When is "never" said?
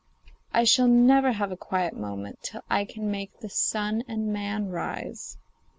0.87-1.31